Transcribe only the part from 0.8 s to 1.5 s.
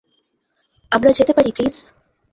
আমরা যেতে পারি